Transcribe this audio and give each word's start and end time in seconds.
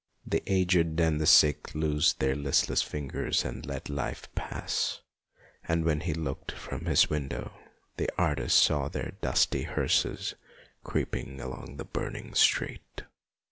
The 0.25 0.41
aged 0.47 0.99
and 0.99 1.21
the 1.21 1.27
sick 1.27 1.75
loosed 1.75 2.19
their 2.19 2.35
listless 2.35 2.81
fingers 2.81 3.45
and 3.45 3.63
let 3.67 3.87
life 3.87 4.33
pass, 4.33 5.01
and 5.67 5.85
when 5.85 5.99
he 5.99 6.15
looked 6.15 6.51
from 6.53 6.85
his 6.85 7.07
window 7.07 7.51
the 7.97 8.09
artist 8.17 8.57
saw 8.63 8.87
their 8.87 9.13
dusty 9.21 9.61
hearses 9.61 10.33
creeping 10.83 11.39
along 11.39 11.77
the 11.77 11.85
burning 11.85 12.33
street. 12.33 13.03